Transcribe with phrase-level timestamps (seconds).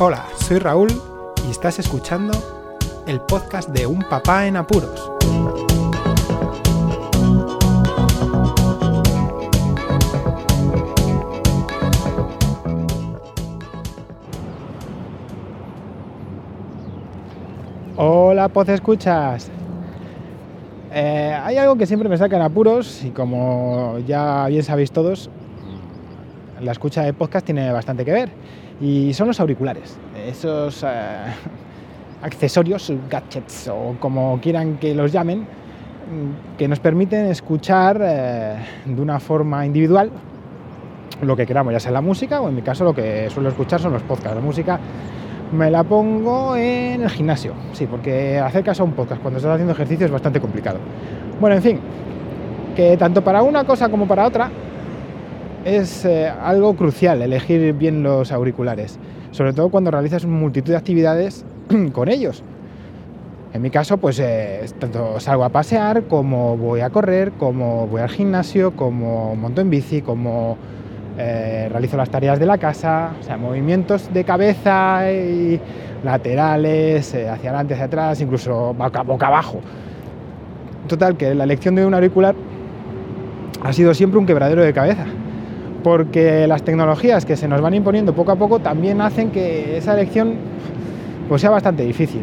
[0.00, 0.90] Hola, soy Raúl
[1.44, 2.32] y estás escuchando
[3.08, 5.10] el podcast de Un Papá en Apuros.
[17.96, 19.50] Hola, Poz Escuchas.
[20.92, 25.28] Eh, hay algo que siempre me saca en apuros y como ya bien sabéis todos,
[26.60, 28.30] la escucha de podcast tiene bastante que ver
[28.80, 30.86] y son los auriculares, esos eh,
[32.22, 35.46] accesorios, gadgets o como quieran que los llamen,
[36.56, 40.10] que nos permiten escuchar eh, de una forma individual
[41.22, 43.80] lo que queramos, ya sea la música o en mi caso lo que suelo escuchar
[43.80, 44.36] son los podcasts.
[44.36, 44.78] La música
[45.52, 49.52] me la pongo en el gimnasio, sí, porque hacer caso a un podcast cuando estás
[49.52, 50.78] haciendo ejercicio es bastante complicado.
[51.40, 51.80] Bueno, en fin,
[52.76, 54.50] que tanto para una cosa como para otra
[55.68, 58.98] es eh, algo crucial elegir bien los auriculares,
[59.30, 61.44] sobre todo cuando realizas multitud de actividades
[61.92, 62.42] con ellos.
[63.52, 68.00] En mi caso, pues eh, tanto salgo a pasear, como voy a correr, como voy
[68.00, 70.56] al gimnasio, como monto en bici, como
[71.16, 75.60] eh, realizo las tareas de la casa, o sea, movimientos de cabeza y
[76.04, 79.60] laterales, hacia adelante, hacia atrás, incluso boca, boca abajo.
[80.86, 82.34] Total, que la elección de un auricular
[83.62, 85.06] ha sido siempre un quebradero de cabeza
[85.82, 89.94] porque las tecnologías que se nos van imponiendo poco a poco también hacen que esa
[89.94, 90.34] elección
[91.28, 92.22] pues, sea bastante difícil.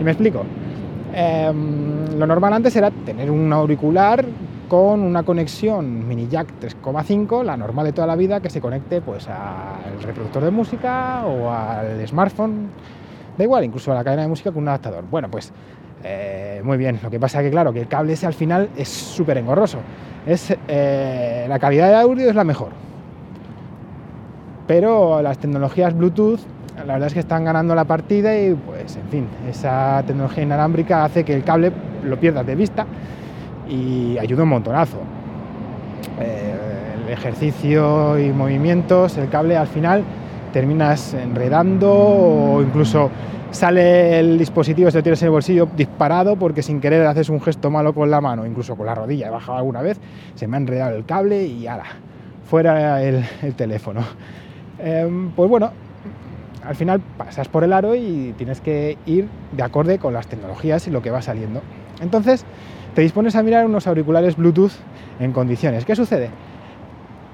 [0.00, 0.44] Y me explico.
[1.14, 4.24] Em, lo normal antes era tener un auricular
[4.68, 9.02] con una conexión mini jack 3,5, la normal de toda la vida, que se conecte
[9.02, 12.68] pues al reproductor de música o al smartphone,
[13.36, 15.04] da igual, incluso a la cadena de música con un adaptador.
[15.10, 15.52] Bueno, pues
[16.04, 18.70] eh, muy bien, lo que pasa es que claro, que el cable ese al final
[18.76, 19.78] es súper engorroso.
[20.26, 22.70] Es, eh, la calidad de audio es la mejor,
[24.66, 26.40] pero las tecnologías Bluetooth
[26.86, 31.04] la verdad es que están ganando la partida y pues en fin, esa tecnología inalámbrica
[31.04, 31.70] hace que el cable
[32.04, 32.86] lo pierdas de vista
[33.68, 34.98] y ayuda un montonazo.
[36.18, 40.02] El ejercicio y movimientos, el cable al final
[40.52, 43.10] terminas enredando o incluso
[43.50, 47.40] sale el dispositivo, se lo tienes en el bolsillo disparado porque sin querer haces un
[47.40, 50.00] gesto malo con la mano, incluso con la rodilla, he bajado alguna vez,
[50.34, 51.84] se me ha enredado el cable y ala,
[52.44, 53.24] fuera el
[53.56, 54.00] teléfono.
[54.82, 55.70] Em, pues bueno,
[56.64, 60.86] al final pasas por el aro y tienes que ir de acorde con las tecnologías
[60.88, 61.62] y lo que va saliendo.
[62.00, 62.44] Entonces,
[62.94, 64.72] te dispones a mirar unos auriculares Bluetooth
[65.20, 65.84] en condiciones.
[65.84, 66.30] ¿Qué sucede?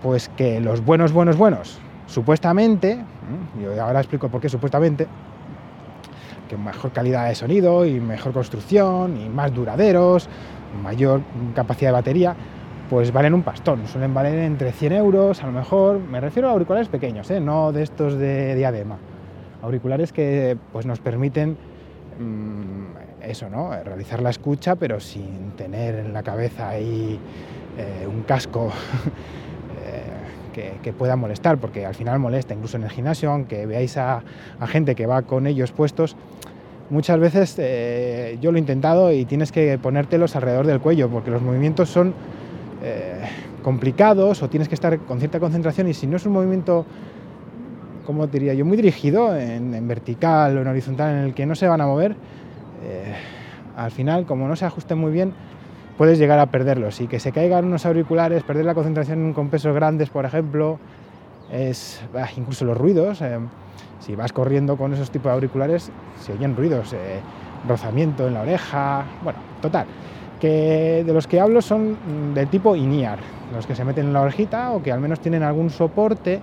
[0.03, 2.99] Pues que los buenos, buenos, buenos, supuestamente,
[3.61, 5.07] yo ahora explico por qué supuestamente,
[6.49, 10.29] que mejor calidad de sonido y mejor construcción y más duraderos,
[10.83, 11.23] mayor
[11.55, 12.37] capacidad de batería,
[12.89, 16.53] pues valen un pastón, suelen valer entre 100 euros, a lo mejor, me refiero a
[16.53, 17.41] auriculares pequeños, ¿eh?
[17.41, 18.97] no de estos de diadema,
[19.63, 21.57] auriculares que pues, nos permiten
[22.19, 23.71] mm, eso, ¿no?
[23.85, 27.19] realizar la escucha, pero sin tener en la cabeza ahí
[27.77, 28.73] eh, un casco
[30.57, 34.23] eh, que, pueda molestar, porque al final molesta, incluso en el gimnasio, aunque veáis a,
[34.67, 36.17] gente que va con ellos puestos,
[36.91, 37.57] muchas veces
[38.41, 42.15] yo lo he intentado y tienes que ponértelos alrededor del cuello, porque los movimientos son
[42.83, 43.23] eh,
[43.63, 46.87] complicados o tienes que estar con cierta concentración y si no es un movimiento,
[48.07, 51.67] como diría yo, muy dirigido en, vertical o en horizontal en el que no se
[51.67, 52.13] van a mover,
[52.85, 53.15] eh,
[53.77, 55.35] al final, como no se ajusten muy bien,
[55.97, 59.75] puedes llegar a perderlos y que se caigan unos auriculares, perder la concentración con pesos
[59.75, 60.79] grandes, por ejemplo,
[61.53, 62.01] es
[62.37, 63.21] incluso los ruidos.
[63.23, 63.39] Eh,
[63.99, 65.91] si vas corriendo con esos tipos de auriculares,
[66.21, 66.95] se oyen ruidos,
[67.67, 69.87] rozamiento en la oreja, bueno, total
[70.39, 71.97] que de los que hablo son
[72.35, 73.19] del tipo INIAR,
[73.55, 76.41] los que se meten en la orejita o que al menos tienen algún soporte,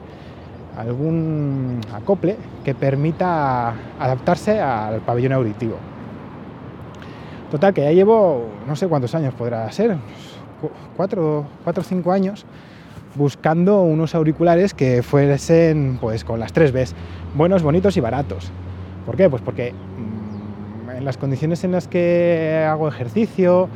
[0.78, 5.78] algún acople que permita adaptarse al pabellón auditivo.
[7.52, 9.96] Total, que ya llevo no sé cuántos años podrá ser,
[10.98, 12.46] cuatro, cuatro o cinco años,
[13.16, 16.94] buscando unos auriculares que fuesen pues con las tres Bs,
[17.36, 18.52] buenos, bonitos y baratos.
[19.06, 19.30] ¿Por qué?
[19.30, 19.74] Pues porque
[20.96, 23.70] en las condiciones en las que hago ejercicio,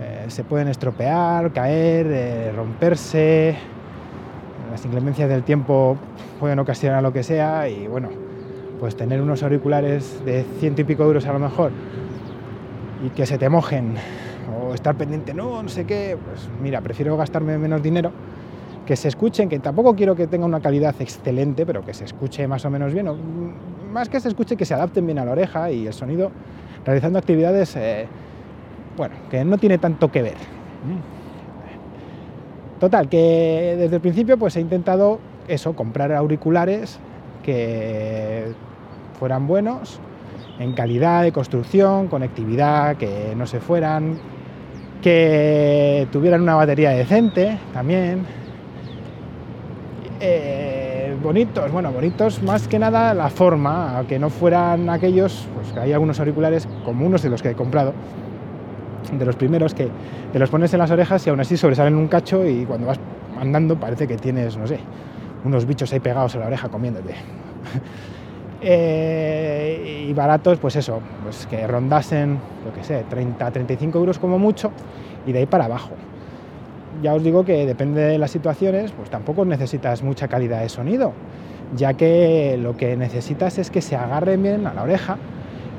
[0.00, 3.56] eh, se pueden estropear, caer, eh, romperse,
[4.70, 5.96] las inclemencias del tiempo
[6.38, 8.10] pueden ocasionar lo que sea y bueno,
[8.78, 11.72] pues tener unos auriculares de ciento y pico euros a lo mejor
[13.04, 13.94] y que se te mojen
[14.60, 18.12] o estar pendiente, no, no sé qué, pues mira, prefiero gastarme menos dinero,
[18.88, 22.48] que se escuchen, que tampoco quiero que tenga una calidad excelente, pero que se escuche
[22.48, 23.06] más o menos bien,
[23.92, 26.30] más que se escuche, que se adapten bien a la oreja y el sonido
[26.86, 28.06] realizando actividades, eh,
[28.96, 30.36] bueno, que no tiene tanto que ver.
[32.80, 35.18] Total, que desde el principio pues he intentado
[35.48, 36.98] eso, comprar auriculares
[37.42, 38.54] que
[39.18, 40.00] fueran buenos
[40.60, 44.18] en calidad de construcción, conectividad, que no se fueran,
[45.02, 48.47] que tuvieran una batería decente también.
[50.20, 55.80] Eh, bonitos, bueno, bonitos más que nada la forma, que no fueran aquellos, pues que
[55.80, 57.92] hay algunos auriculares como de los que he comprado,
[59.12, 59.88] de los primeros que
[60.32, 62.98] te los pones en las orejas y aún así sobresalen un cacho y cuando vas
[63.40, 64.80] andando parece que tienes, no sé,
[65.44, 67.14] unos bichos ahí pegados a la oreja comiéndote.
[68.60, 74.36] Eh, y baratos, pues eso, pues que rondasen, lo que sé, 30, 35 euros como
[74.36, 74.72] mucho
[75.24, 75.90] y de ahí para abajo.
[77.02, 81.12] Ya os digo que depende de las situaciones, pues tampoco necesitas mucha calidad de sonido,
[81.76, 85.16] ya que lo que necesitas es que se agarren bien a la oreja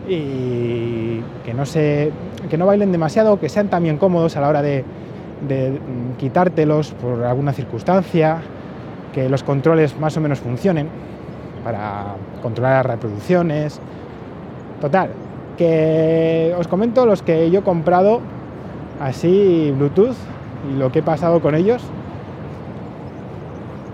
[0.08, 2.12] y que no, se,
[2.50, 4.86] que no bailen demasiado, que sean también cómodos a la hora de,
[5.48, 5.80] de
[6.18, 8.38] quitártelos por alguna circunstancia,
[9.14, 10.88] que los controles más o menos funcionen
[11.64, 13.80] para controlar las reproducciones.
[14.80, 15.10] Total,
[15.58, 18.22] que os comento los que yo he comprado
[19.02, 20.16] así Bluetooth
[20.68, 21.84] y lo que he pasado con ellos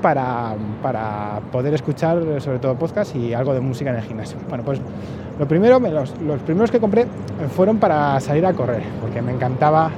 [0.01, 4.37] para, para poder escuchar sobre todo podcast y algo de música en el gimnasio.
[4.49, 4.79] Bueno, pues
[5.39, 7.07] lo primero, los, los primeros que compré
[7.55, 9.89] fueron para salir a correr, porque me encantaba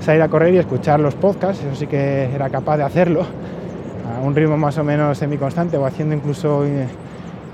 [0.00, 3.20] salir a correr y escuchar los podcasts, eso sí que era capaz de hacerlo
[4.16, 6.88] a un ritmo más o menos semiconstante o haciendo incluso eh,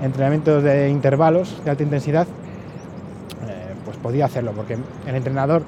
[0.01, 2.27] entrenamientos de intervalos de alta intensidad,
[3.47, 5.63] eh, pues podía hacerlo, porque el entrenador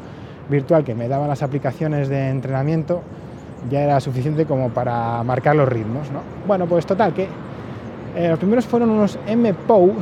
[0.51, 3.01] virtual que me daba las aplicaciones de entrenamiento
[3.69, 6.07] ya era suficiente como para marcar los ritmos.
[6.47, 7.27] Bueno, pues total, que
[8.15, 9.93] eh, los primeros fueron unos M-POW,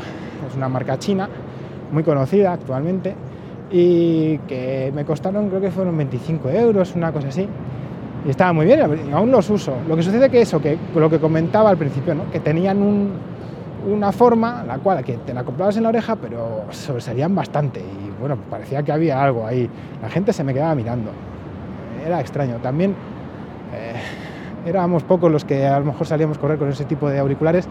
[0.50, 1.30] es una marca china
[1.92, 3.16] muy conocida actualmente,
[3.72, 7.48] y que me costaron, creo que fueron 25 euros, una cosa así.
[8.26, 8.82] Y estaba muy bien,
[9.14, 9.76] aún los uso.
[9.88, 12.30] Lo que sucede que eso, que lo que comentaba al principio, ¿no?
[12.32, 13.12] que tenían un,
[13.88, 18.20] una forma, la cual que te la comprabas en la oreja, pero sobresalían bastante y
[18.20, 19.70] bueno, parecía que había algo ahí.
[20.02, 21.12] La gente se me quedaba mirando.
[22.06, 22.58] Era extraño.
[22.58, 22.96] También
[23.74, 27.68] eh, éramos pocos los que a lo mejor salíamos correr con ese tipo de auriculares,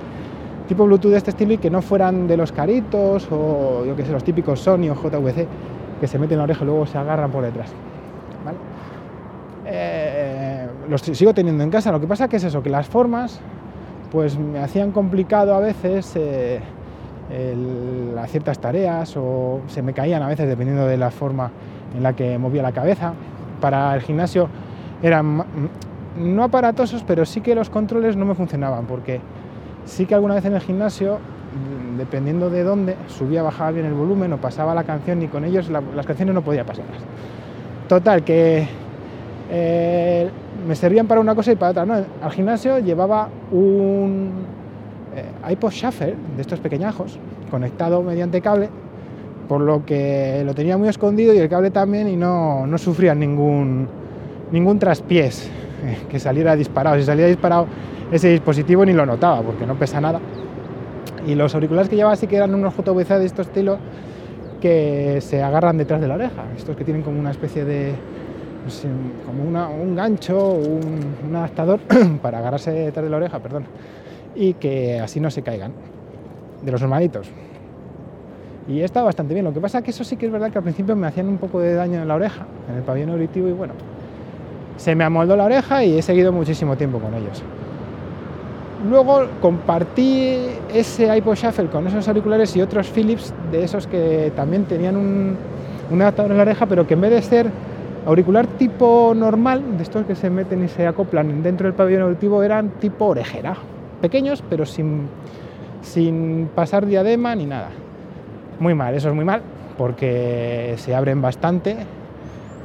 [0.67, 4.05] tipo Bluetooth de este estilo y que no fueran de los caritos o yo que
[4.05, 5.47] sé, los típicos Sony o JVC
[6.01, 7.73] que se meten en la oreja y luego se agarran por detrás.
[9.71, 11.93] Eh, los sigo teniendo en casa.
[11.93, 13.41] Lo que pasa que es eso, que las formas
[14.11, 16.61] pues me hacían complicado a veces eh,
[18.29, 21.51] ciertas tareas o se me caían a veces dependiendo de la forma
[21.97, 23.13] en la que movía la cabeza.
[23.61, 24.49] Para el gimnasio
[25.03, 25.45] eran
[26.17, 29.21] no aparatosos, pero sí que los controles no me funcionaban porque
[29.85, 31.19] sí que alguna vez en el gimnasio,
[31.97, 35.69] dependiendo de dónde, subía, bajaba bien el volumen o pasaba la canción y con ellos
[35.69, 36.99] las canciones no podía pasarlas.
[37.89, 38.69] Total, que
[39.51, 40.31] eh,
[40.67, 41.87] me servían para una cosa y para otra.
[41.87, 41.95] ¿no?
[42.23, 44.31] Al gimnasio llevaba un
[45.15, 47.19] eh, iPod Shuffle de estos pequeñajos
[47.51, 48.69] conectado mediante cable,
[49.49, 53.15] por lo que lo tenía muy escondido y el cable también y no, no sufría
[53.15, 53.89] ningún,
[54.53, 55.51] ningún traspiés
[55.85, 56.97] eh, que saliera disparado.
[56.97, 57.67] Si salía disparado
[58.13, 60.21] ese dispositivo ni lo notaba porque no pesa nada.
[61.27, 63.79] Y los auriculares que llevaba sí que eran unos JVC de estos estilos
[64.61, 67.95] que se agarran detrás de la oreja, estos que tienen como una especie de,
[68.63, 68.87] pues,
[69.27, 71.81] como un gancho, un, un adaptador
[72.23, 73.65] para agarrarse detrás de la oreja, perdón,
[74.35, 75.73] y que así no se caigan,
[76.63, 77.29] de los normalitos.
[78.69, 79.47] Y está bastante bien.
[79.47, 81.27] Lo que pasa es que eso sí que es verdad que al principio me hacían
[81.27, 83.73] un poco de daño en la oreja, en el pabellón auditivo, y bueno,
[84.77, 87.43] se me amoldó la oreja y he seguido muchísimo tiempo con ellos.
[88.89, 90.37] Luego compartí
[90.73, 96.03] ese iPod Shuffle con esos auriculares y otros Philips de esos que también tenían un
[96.03, 97.51] adaptador en la oreja, pero que en vez de ser
[98.09, 102.43] Auricular tipo normal, de estos que se meten y se acoplan dentro del pabellón auditivo,
[102.43, 103.55] eran tipo orejera.
[104.01, 105.09] Pequeños, pero sin,
[105.83, 107.69] sin pasar diadema ni nada.
[108.61, 109.43] Muy mal, eso es muy mal,
[109.77, 111.77] porque se abren bastante,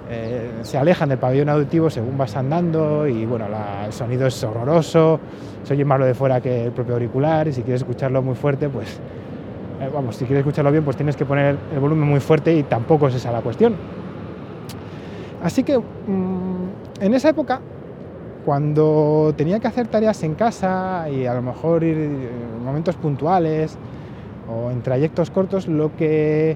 [0.10, 3.48] eh, se alejan del pabellón auditivo según vas andando y bueno,
[3.86, 5.20] el sonido es horroroso,
[5.64, 8.36] se oye más lo de fuera que el propio auricular y si quieres escucharlo muy
[8.36, 8.98] fuerte, pues
[9.82, 12.64] eh, vamos, si quieres escucharlo bien, pues tienes que poner el volumen muy fuerte y
[12.64, 14.03] tampoco es esa la cuestión.
[15.44, 17.60] Así que mm, en esa época,
[18.46, 23.78] cuando tenía que hacer tareas en casa y a lo mejor ir en momentos puntuales
[24.50, 26.56] o en trayectos cortos, lo que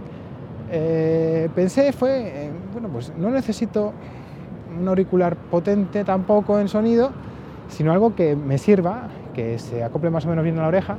[0.72, 3.92] eh, pensé fue, eh, bueno, pues no necesito
[4.80, 7.12] un auricular potente tampoco en sonido,
[7.68, 10.96] sino algo que me sirva, que se acople más o menos bien a la oreja,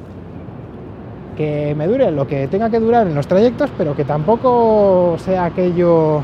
[1.36, 5.46] que me dure lo que tenga que durar en los trayectos, pero que tampoco sea
[5.46, 6.22] aquello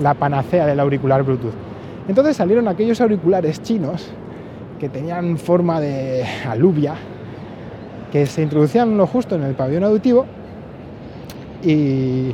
[0.00, 1.54] la panacea del auricular Bluetooth.
[2.08, 4.08] Entonces salieron aquellos auriculares chinos
[4.78, 6.94] que tenían forma de alubia,
[8.12, 10.24] que se introducían lo justo en el pabellón auditivo
[11.62, 12.32] y,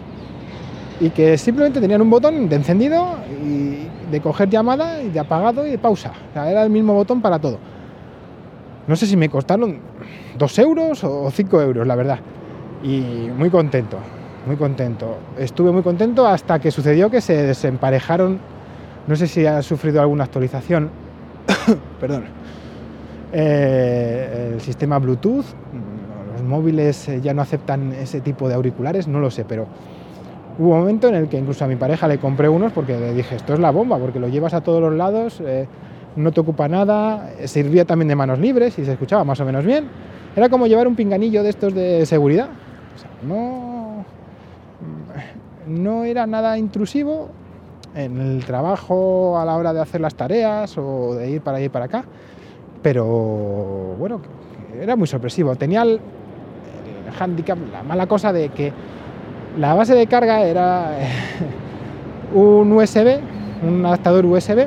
[1.01, 5.67] y que simplemente tenían un botón de encendido y de coger llamada y de apagado
[5.67, 6.13] y de pausa.
[6.35, 7.59] Era el mismo botón para todo.
[8.87, 9.79] No sé si me costaron
[10.39, 12.19] dos euros o cinco euros, la verdad.
[12.83, 13.97] Y muy contento,
[14.47, 15.17] muy contento.
[15.39, 18.39] Estuve muy contento hasta que sucedió que se desemparejaron.
[19.07, 20.91] No sé si ha sufrido alguna actualización.
[22.01, 22.25] Perdón.
[23.33, 25.45] Eh, el sistema Bluetooth.
[26.33, 29.67] Los móviles ya no aceptan ese tipo de auriculares, no lo sé, pero
[30.59, 33.15] hubo un momento en el que incluso a mi pareja le compré unos porque le
[33.15, 35.67] dije, esto es la bomba, porque lo llevas a todos los lados, eh,
[36.17, 39.65] no te ocupa nada, servía también de manos libres y se escuchaba más o menos
[39.65, 39.87] bien.
[40.35, 42.49] Era como llevar un pinganillo de estos de seguridad.
[43.27, 43.74] no,
[45.67, 47.29] no era nada intrusivo
[47.95, 51.67] en el trabajo a la hora de hacer las tareas o de ir para allá
[51.67, 52.05] y para acá,
[52.83, 53.05] pero
[53.99, 54.21] bueno,
[54.81, 55.55] era muy sorpresivo.
[55.57, 56.01] Tenía el
[57.19, 58.73] handicap, la mala cosa de que
[59.59, 60.99] la base de carga era
[62.35, 63.21] un USB,
[63.63, 64.67] un adaptador USB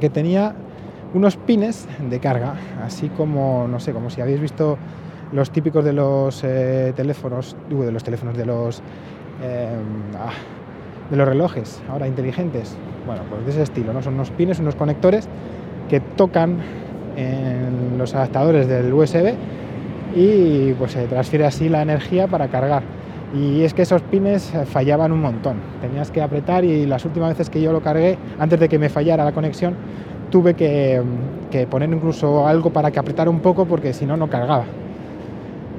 [0.00, 0.54] que tenía
[1.12, 4.78] unos pines de carga, así como, no sé, como si habéis visto
[5.34, 8.80] los típicos de los eh, teléfonos, de los teléfonos, de los,
[9.42, 9.68] eh,
[10.16, 10.30] ah,
[11.10, 12.76] de los relojes, ahora inteligentes.
[13.04, 14.00] Bueno, pues de ese estilo, ¿no?
[14.00, 15.28] Son unos pines, unos conectores
[15.90, 16.58] que tocan
[17.16, 19.34] en los adaptadores del USB
[20.14, 22.84] y pues se transfiere así la energía para cargar.
[23.34, 25.56] Y es que esos pines fallaban un montón.
[25.80, 28.88] Tenías que apretar y las últimas veces que yo lo cargué, antes de que me
[28.88, 29.74] fallara la conexión,
[30.30, 31.02] tuve que,
[31.68, 34.64] poner incluso algo para que apretara un poco porque si no, no cargaba.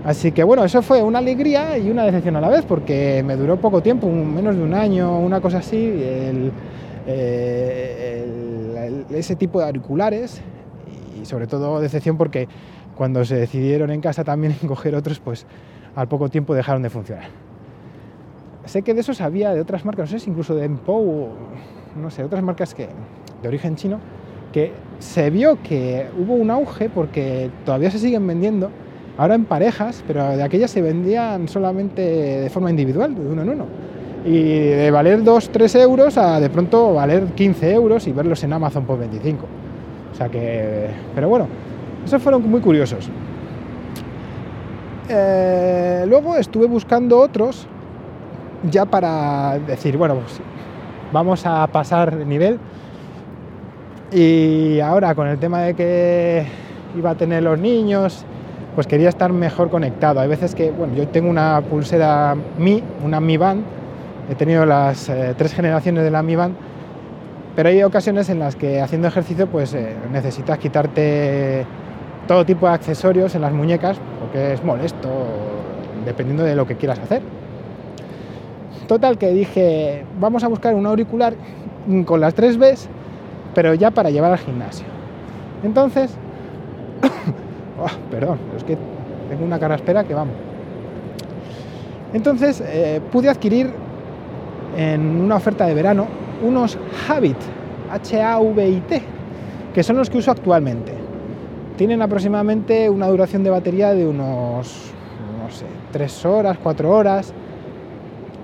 [0.06, 3.36] Así que bueno, eso fue una alegría y una decepción a la vez porque me
[3.36, 6.52] duró poco tiempo, menos de un año, una cosa así, eh,
[9.10, 10.42] ese tipo de auriculares
[11.20, 12.48] y sobre todo decepción porque
[12.96, 15.48] cuando se decidieron en casa también en coger otros, pues
[15.96, 17.26] al poco tiempo dejaron de funcionar.
[18.66, 21.30] Sé que de eso sabía de otras marcas, no sé si incluso de Empou,
[22.00, 22.90] no sé, otras marcas que,
[23.42, 24.00] de origen chino,
[24.54, 28.70] que se vio que hubo un auge porque todavía se siguen vendiendo,
[29.18, 33.50] ahora en parejas, pero de aquellas se vendían solamente de forma individual, de uno en
[33.50, 33.66] uno.
[34.26, 38.54] Y de valer 2, 3 euros a de pronto valer 15 euros y verlos en
[38.54, 39.46] Amazon por 25.
[40.12, 41.48] O sea que, pero bueno,
[42.06, 43.10] esos fueron muy curiosos.
[45.08, 47.68] Eh, luego estuve buscando otros
[48.72, 50.42] ya para decir, bueno, pues
[51.12, 52.60] vamos a pasar de nivel.
[54.12, 56.46] Y ahora con el tema de que
[56.98, 58.26] iba a tener los niños,
[58.76, 60.20] pues quería estar mejor conectado.
[60.20, 63.64] Hay veces que, bueno, yo tengo una pulsera Mi, una Mi Band,
[64.30, 66.56] he tenido las eh, tres generaciones de la Mi Band,
[67.56, 71.66] pero hay ocasiones en las que haciendo ejercicio pues eh, necesitas quitarte
[72.28, 75.10] todo tipo de accesorios en las muñecas porque es molesto
[76.06, 77.22] dependiendo de lo que quieras hacer.
[78.88, 81.34] Total que dije, vamos a buscar un auricular
[82.06, 82.90] con las 3 Bs,
[83.56, 84.86] pero ya para llevar al gimnasio.
[85.64, 86.16] Entonces,
[87.80, 88.78] oh, perdón, es que
[89.30, 90.36] tengo una cara espera que vamos.
[92.14, 93.72] Entonces eh, pude adquirir
[94.78, 96.08] en una oferta de verano
[96.44, 96.78] unos
[97.08, 97.38] Habit,
[97.92, 99.02] H-A-V-I-T,
[99.74, 100.94] que son los que uso actualmente.
[101.78, 104.92] Tienen aproximadamente una duración de batería de unos,
[105.42, 107.34] no sé, 3 horas, 4 horas,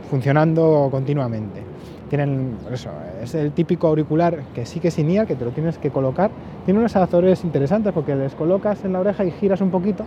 [0.09, 1.63] funcionando continuamente.
[2.09, 2.89] Tienen, eso,
[3.21, 6.31] es el típico auricular que sí que es que te lo tienes que colocar.
[6.65, 10.05] Tiene unos adaptadores interesantes porque les colocas en la oreja y giras un poquito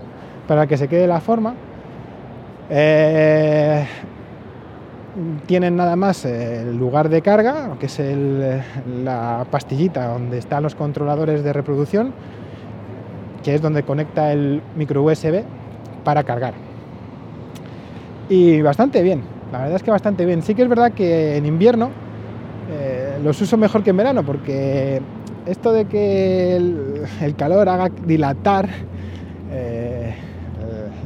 [0.48, 1.54] para que se quede la forma.
[2.70, 3.86] Eh,
[5.46, 8.00] tienen nada más el lugar de carga, que es
[9.04, 12.12] la pastillita donde están los controladores de reproducción,
[13.44, 15.44] que es donde conecta el micro USB
[16.02, 16.54] para cargar.
[18.28, 20.42] Y bastante bien, la verdad es que bastante bien.
[20.42, 22.03] Sí que es verdad que en invierno
[23.24, 25.00] los uso mejor que en verano, porque
[25.46, 28.68] esto de que el, calor haga dilatar
[29.50, 30.14] eh,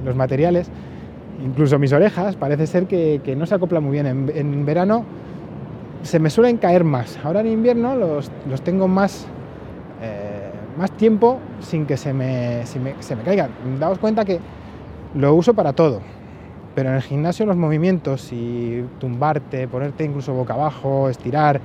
[0.05, 0.69] los materiales,
[1.45, 4.07] incluso mis orejas, parece ser que, no se acopla muy bien.
[4.35, 5.05] En, verano
[6.03, 7.19] se me suelen caer más.
[7.23, 8.31] Ahora en invierno los,
[8.65, 9.27] tengo más,
[10.03, 13.51] eh, más tiempo sin que se me, se me caigan.
[13.79, 14.41] Daos cuenta que
[15.15, 16.01] lo uso para todo.
[16.75, 21.61] Pero en el gimnasio los movimientos y tumbarte, ponerte incluso boca abajo, estirar,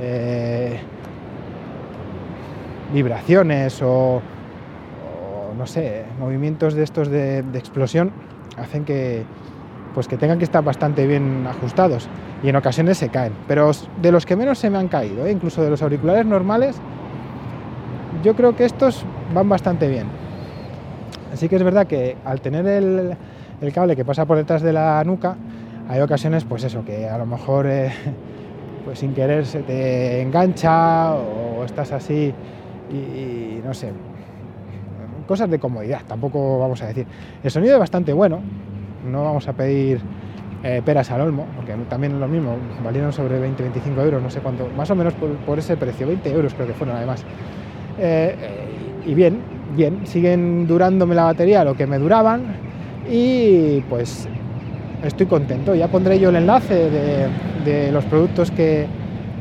[0.00, 0.80] eh,
[2.92, 4.20] vibraciones o,
[5.56, 8.12] no sé, movimientos de estos de explosión,
[8.56, 9.24] hacen que,
[9.94, 12.08] pues que tengan que estar bastante bien ajustados
[12.42, 13.32] y en ocasiones se caen.
[13.46, 15.32] Pero de los que menos se me han caído, ¿eh?
[15.32, 16.76] incluso de los auriculares normales,
[18.22, 19.04] yo creo que estos
[19.34, 20.06] van bastante bien.
[21.32, 23.16] Así que es verdad que al tener el,
[23.72, 25.36] cable que pasa por detrás de la nuca,
[25.88, 27.92] hay ocasiones, pues eso, que a lo mejor eh,
[28.84, 32.32] pues sin querer se te engancha o estás así
[32.90, 33.92] y, no sé,
[35.26, 37.06] cosas de comodidad, tampoco vamos a decir.
[37.42, 38.40] El sonido es bastante bueno,
[39.10, 40.00] no vamos a pedir
[40.64, 44.40] eh, peras al olmo, porque también es lo mismo, valieron sobre 20-25 euros, no sé
[44.40, 47.24] cuánto, más o menos por, ese precio, 20 euros creo que fueron además.
[47.98, 48.34] Eh,
[49.06, 49.40] y bien,
[49.76, 52.42] bien, siguen durándome la batería lo que me duraban
[53.08, 54.28] y pues
[55.04, 55.74] estoy contento.
[55.74, 57.26] Ya pondré yo el enlace de,
[57.92, 58.86] los productos que,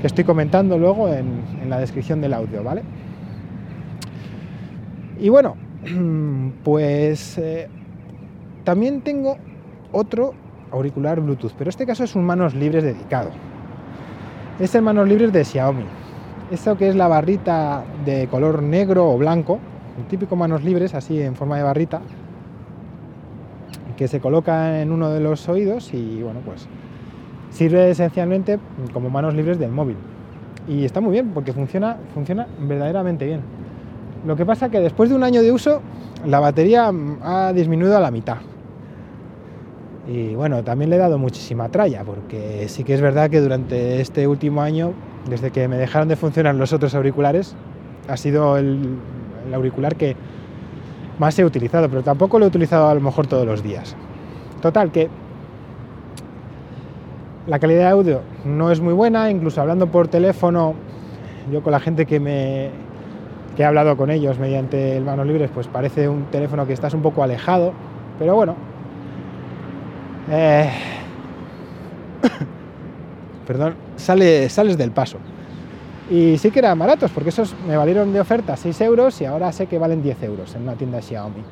[0.03, 2.83] estoy comentando luego en, la descripción del audio, ¿vale?
[5.19, 5.55] Y bueno,
[6.63, 7.67] pues eh,
[8.63, 9.37] también tengo
[9.91, 10.33] otro
[10.71, 13.29] auricular Bluetooth, pero este caso es un manos libres dedicado.
[14.59, 15.85] Es el manos libres de Xiaomi.
[16.51, 19.59] Esto que es la barrita de color negro o blanco,
[19.97, 22.01] el típico manos libres, así en forma de barrita,
[23.97, 26.67] que se coloca en uno de los oídos y bueno, pues
[27.49, 28.59] sirve esencialmente
[28.93, 29.97] como manos libres del móvil.
[30.67, 33.41] Y está muy bien porque funciona, funciona verdaderamente bien.
[34.25, 35.81] Lo que pasa que después de un año de uso,
[36.25, 36.91] la batería
[37.21, 38.37] ha disminuido a la mitad.
[40.07, 44.01] Y bueno, también le he dado muchísima tralla, porque sí que es verdad que durante
[44.01, 44.93] este último año,
[45.29, 47.55] desde que me dejaron de funcionar los otros auriculares,
[48.07, 48.97] ha sido el
[49.53, 50.15] auricular que,
[51.19, 53.95] más he utilizado, pero tampoco lo he utilizado a lo mejor todos los días.
[54.61, 55.09] Total, que
[57.49, 60.75] la calidad de audio no es muy buena, incluso hablando por teléfono,
[61.51, 62.69] yo con la gente que me
[63.55, 66.93] que he hablado con ellos mediante el manos libres, pues parece un teléfono que estás
[66.93, 67.73] un poco alejado,
[68.19, 68.55] pero bueno.
[70.29, 70.69] Eh,
[73.47, 75.17] perdón, sale, sales del paso.
[76.09, 79.51] Y sí que eran baratos, porque esos me valieron de oferta 6 euros y ahora
[79.51, 81.43] sé que valen 10 euros en una tienda Xiaomi.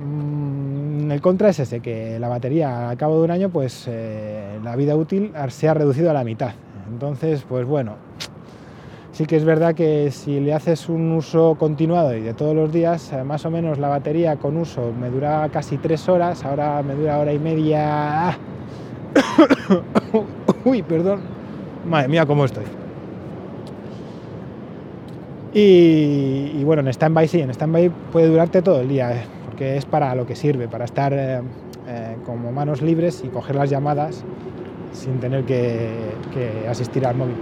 [0.00, 0.79] Mm,
[1.12, 4.76] el contra es ese, que la batería al cabo de un año, pues eh, la
[4.76, 6.52] vida útil se ha reducido a la mitad.
[6.90, 7.96] Entonces, pues bueno,
[9.12, 12.72] sí que es verdad que si le haces un uso continuado y de todos los
[12.72, 16.82] días, eh, más o menos la batería con uso me dura casi 3 horas, ahora
[16.82, 18.38] me dura hora y media.
[20.64, 21.40] Uy, perdón
[21.84, 22.64] Madre mía, cómo estoy.
[25.52, 29.24] Y, bueno, en stand-by sí, en stand-by puede durarte todo el día, eh,
[29.60, 31.42] porque es para lo que sirve, para estar eh,
[31.86, 34.24] eh, como manos libres y coger las llamadas
[34.92, 35.90] sin tener que,
[36.32, 37.34] que asistir al móvil.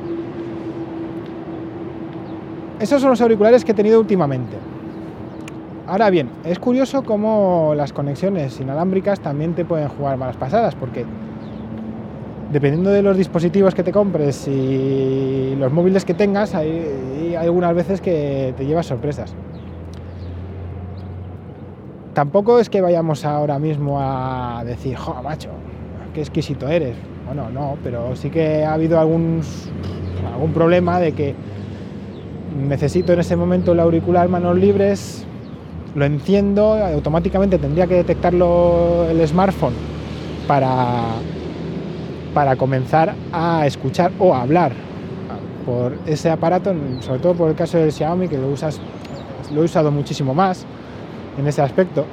[2.80, 4.56] Esos son los auriculares que he tenido últimamente.
[5.86, 11.04] Ahora bien, es curioso cómo las conexiones inalámbricas también te pueden jugar malas pasadas, porque
[12.50, 18.00] dependiendo de los dispositivos que te compres y los móviles que tengas, hay, algunas veces
[18.00, 19.36] que te llevas sorpresas.
[22.18, 25.50] Tampoco es que vayamos ahora mismo a decir, jo, macho,
[26.12, 26.96] qué exquisito eres.
[27.24, 29.40] Bueno, no, pero sí que ha habido algún,
[30.32, 31.36] algún problema de que
[32.58, 35.24] necesito en ese momento el auricular manos libres,
[35.94, 39.74] lo enciendo, automáticamente tendría que detectarlo el smartphone
[40.48, 41.20] para
[42.34, 44.72] para comenzar a escuchar o a hablar
[45.64, 48.80] por ese aparato, sobre todo por el caso del Xiaomi, que lo, usas,
[49.54, 50.66] lo he usado muchísimo más
[51.38, 52.04] en ese aspecto.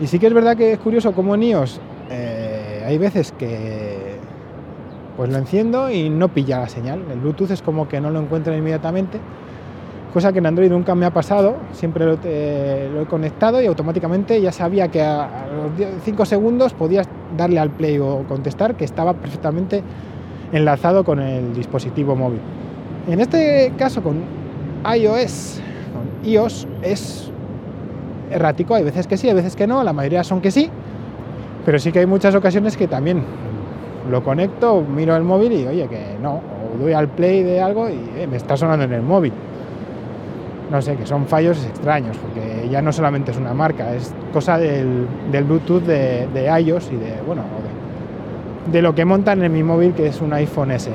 [0.00, 4.16] Y sí que es verdad que es curioso como en iOS eh, hay veces que
[5.16, 7.02] pues lo enciendo y no pilla la señal.
[7.10, 9.18] El Bluetooth es como que no lo encuentra inmediatamente
[10.16, 14.50] cosa que en Android nunca me ha pasado, siempre lo, he conectado y automáticamente ya
[14.50, 19.82] sabía que a, los 5 segundos podías darle al play o contestar, que estaba perfectamente
[20.52, 22.40] enlazado con el dispositivo móvil.
[23.06, 24.22] En este caso con
[24.90, 25.60] iOS,
[25.92, 27.30] con iOS es
[28.30, 30.70] errático, hay veces que sí, hay veces que no, la mayoría son que sí,
[31.64, 33.22] pero sí que hay muchas ocasiones que también
[34.10, 37.88] lo conecto, miro el móvil y oye que no, o doy al play de algo
[37.88, 39.32] y eh, me está sonando en el móvil
[40.70, 44.58] no sé, que son fallos extraños, porque ya no solamente es una marca, es cosa
[44.58, 47.42] del, Bluetooth de, iOS y de, bueno,
[48.70, 50.90] de, lo que montan en mi móvil, que es un iPhone SE.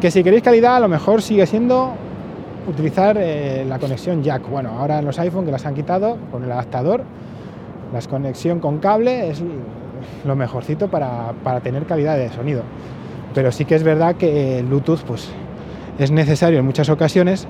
[0.00, 1.92] Que si queréis calidad, a lo mejor sigue siendo
[2.66, 4.48] utilizar eh, la conexión jack.
[4.48, 7.02] Bueno, ahora en los iPhone que las han quitado con el adaptador,
[7.92, 9.42] la conexión con cable es
[10.24, 12.62] lo mejorcito para, para tener calidad de sonido.
[13.34, 15.30] Pero sí que es verdad que el Bluetooth, pues
[15.98, 17.46] es necesario en muchas ocasiones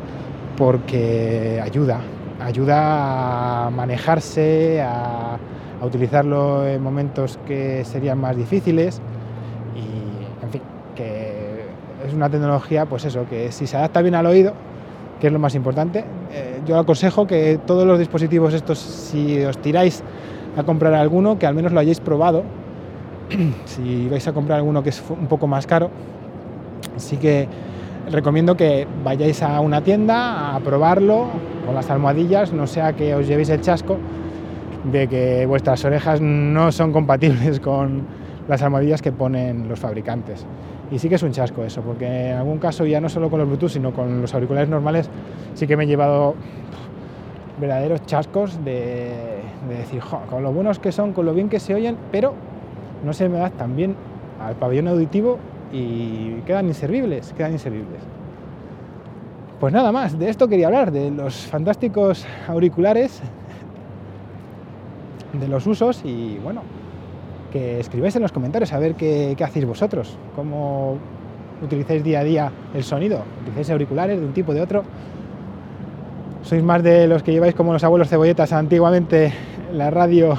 [0.56, 2.00] porque ayuda,
[2.40, 5.38] ayuda a manejarse, a,
[5.82, 9.00] utilizarlo en momentos que serían más difíciles
[9.74, 10.62] y, en fin,
[10.94, 11.64] que
[12.06, 14.54] es una tecnología, pues eso, que si se adapta bien al oído,
[15.20, 19.58] que es lo más importante, eh, yo aconsejo que todos los dispositivos estos, si os
[19.58, 20.02] tiráis
[20.56, 22.44] a comprar alguno, que al menos lo hayáis probado.
[23.64, 25.90] si vais a comprar alguno que es un poco más caro,
[26.96, 27.48] sí que
[28.10, 31.26] recomiendo que vayáis a una tienda a probarlo
[31.64, 33.98] con las almohadillas, no sea que os llevéis el chasco
[34.84, 38.02] de que vuestras orejas no son compatibles con
[38.48, 40.44] las almohadillas que ponen los fabricantes.
[40.92, 43.38] Y sí que es un chasco eso, porque en algún caso ya no solo con
[43.38, 45.08] los Bluetooth, sino con los auriculares normales,
[45.54, 46.34] sí que me he llevado
[47.58, 51.96] verdaderos chascos de, decir, con lo buenos que son, con lo bien que se oyen,
[52.10, 52.34] pero
[53.04, 53.96] no se me da tan bien
[54.38, 55.38] al pabellón auditivo
[55.72, 58.02] y quedan inservibles, quedan inservibles.
[59.60, 63.22] Pues nada más, de esto quería hablar, de los fantásticos auriculares,
[65.32, 66.60] de los usos y bueno,
[67.52, 70.96] que escribáis en los comentarios a ver qué, hacéis vosotros, cómo
[71.62, 74.82] utilizáis día a día el sonido, utilizáis auriculares de un tipo o de otro.
[76.42, 79.32] ¿Sois más de los que lleváis como los abuelos cebolletas antiguamente
[79.72, 80.36] la radio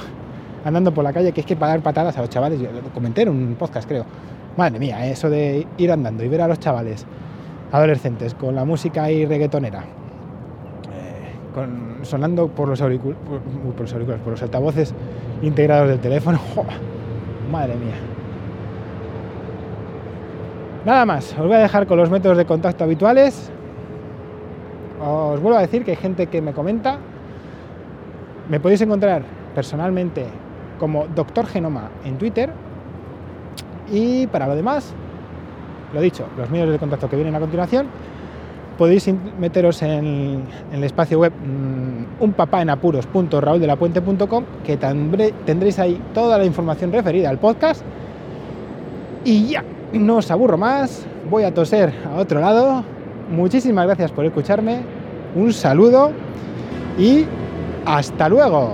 [0.65, 2.59] andando por la calle, que es que para dar patadas a los chavales?
[2.59, 4.05] Lo comenté en un podcast, creo.
[4.57, 7.05] Madre mía, eso de ir andando y ver a los chavales
[7.71, 13.19] adolescentes con la música y reggaetonera, eh, sonando por los, auriculares,
[14.23, 14.93] por, los altavoces
[15.41, 16.39] integrados del teléfono.
[17.51, 17.95] Madre mía.
[20.85, 23.51] Nada más, os voy a dejar con los métodos de contacto habituales.
[25.01, 26.97] Os vuelvo a decir que hay gente que me comenta.
[28.49, 29.23] Me podéis encontrar
[29.55, 30.25] personalmente
[30.79, 32.51] como Doctor Genoma en Twitter.
[33.91, 34.93] Y para lo demás,
[35.93, 37.87] lo dicho, los medios de contacto que vienen a continuación,
[38.77, 39.09] podéis
[39.39, 47.39] meteros en, el espacio web mmm, unpapaenapuros.rauldelapuente.com que tendréis ahí toda la información referida al
[47.39, 47.81] podcast.
[49.25, 52.83] Y ya, no os aburro más, voy a toser a otro lado.
[53.29, 54.81] Muchísimas gracias por escucharme,
[55.35, 56.11] un saludo
[56.97, 57.25] y
[57.85, 58.73] hasta luego.